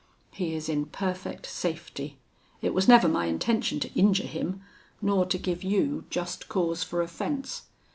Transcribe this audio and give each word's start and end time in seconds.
He 0.31 0.55
is 0.55 0.67
in 0.67 0.87
perfect 0.87 1.45
safety. 1.45 2.17
It 2.59 2.73
was 2.73 2.87
never 2.87 3.07
my 3.07 3.27
intention 3.27 3.79
to 3.81 3.93
injure 3.93 4.25
him, 4.25 4.61
nor 4.99 5.27
to 5.27 5.37
give 5.37 5.61
you 5.63 6.05
just 6.09 6.49
cause 6.49 6.81
for 6.81 7.03
offence. 7.03 7.67